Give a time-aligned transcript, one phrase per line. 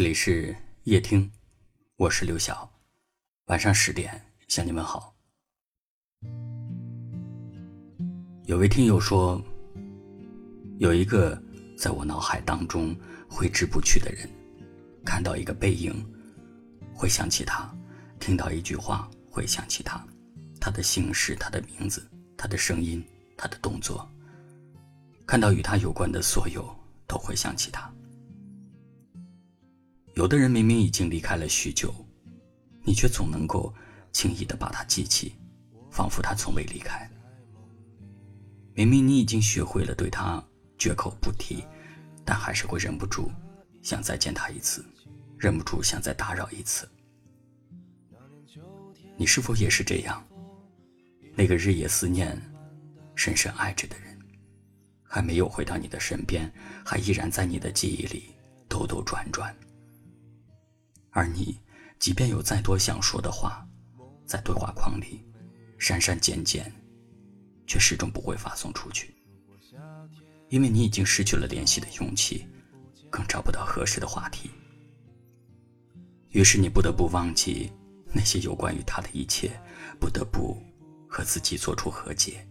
[0.00, 1.30] 这里是夜听，
[1.96, 2.66] 我是刘晓，
[3.48, 5.14] 晚上十点向你们好。
[8.46, 9.38] 有位听友说，
[10.78, 11.38] 有一个
[11.76, 12.96] 在我脑海当中
[13.28, 14.26] 挥之不去的人，
[15.04, 15.94] 看到一个背影，
[16.94, 17.70] 会想起他；
[18.18, 20.02] 听到一句话，会想起他。
[20.58, 23.04] 他的姓氏，他的名字，他的声音，
[23.36, 24.10] 他的动作，
[25.26, 26.74] 看到与他有关的所有，
[27.06, 27.92] 都会想起他。
[30.20, 31.94] 有的人明明已经离开了许久，
[32.82, 33.74] 你却总能够
[34.12, 35.32] 轻易的把他记起，
[35.90, 37.10] 仿佛他从未离开。
[38.74, 40.44] 明明你已经学会了对他
[40.76, 41.64] 绝口不提，
[42.22, 43.32] 但还是会忍不住
[43.80, 44.84] 想再见他一次，
[45.38, 46.86] 忍不住想再打扰一次。
[49.16, 50.22] 你是否也是这样？
[51.34, 52.38] 那个日夜思念、
[53.14, 54.18] 深深爱着的人，
[55.02, 56.52] 还没有回到你的身边，
[56.84, 58.34] 还依然在你的记忆里
[58.68, 59.56] 兜兜转转。
[61.10, 61.58] 而你，
[61.98, 63.66] 即便有再多想说的话，
[64.26, 65.24] 在对话框里
[65.78, 66.72] 删删减减，
[67.66, 69.14] 却始终不会发送出去，
[70.48, 72.46] 因为你已经失去了联系的勇气，
[73.10, 74.50] 更找不到合适的话题。
[76.30, 77.72] 于是你不得不忘记
[78.12, 79.50] 那些有关于他的一切，
[79.98, 80.62] 不得不
[81.08, 82.46] 和自己做出和解。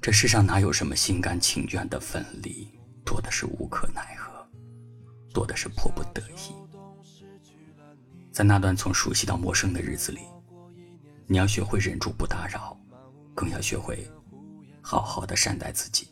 [0.00, 2.66] 这世上哪有什么心甘情愿的分离，
[3.04, 4.37] 多的是无可奈何。
[5.32, 6.54] 多的是迫不得已，
[8.32, 10.20] 在那段从熟悉到陌生的日子里，
[11.26, 12.76] 你要学会忍住不打扰，
[13.34, 14.08] 更要学会
[14.80, 16.08] 好好的善待自己。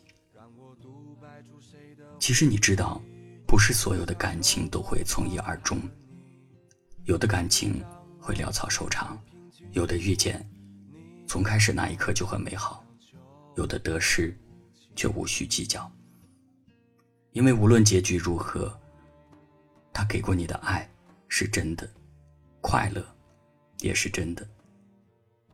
[2.19, 3.01] 其实你知道，
[3.47, 5.79] 不是所有的感情都会从一而终，
[7.05, 7.83] 有的感情
[8.19, 9.19] 会潦草收场，
[9.71, 10.47] 有的遇见
[11.27, 12.83] 从开始那一刻就很美好，
[13.55, 14.37] 有的得失
[14.95, 15.91] 却无需计较，
[17.31, 18.77] 因为无论结局如何。
[19.97, 20.87] 他给过你的爱
[21.27, 21.91] 是真的，
[22.61, 23.03] 快乐
[23.79, 24.47] 也是真的，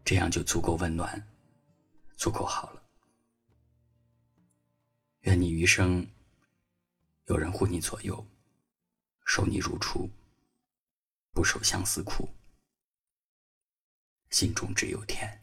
[0.04, 1.26] 这样就足够温暖，
[2.18, 2.84] 足够好了。
[5.22, 6.06] 愿你余生
[7.28, 8.28] 有人护你左右，
[9.26, 10.10] 守你如初，
[11.32, 12.28] 不受相思苦，
[14.30, 15.43] 心中只有天。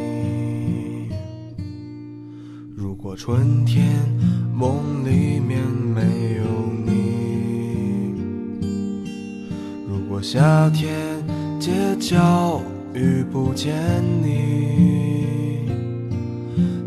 [3.01, 3.83] 如果春天。
[4.53, 6.43] 梦里面没有
[6.85, 8.13] 你，
[9.89, 10.95] 如果夏天
[11.59, 12.61] 街角
[12.93, 13.73] 遇不见
[14.21, 15.67] 你，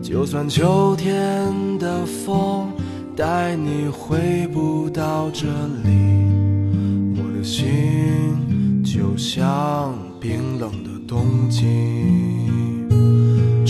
[0.00, 2.70] 就算秋天的风
[3.16, 5.48] 带你回不到这
[5.82, 5.90] 里，
[7.16, 11.64] 我的心就像冰冷的冬季，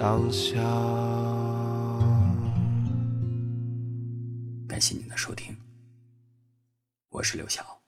[0.00, 0.58] 当下。
[4.66, 5.54] 感谢您的收听，
[7.10, 7.79] 我是刘晓。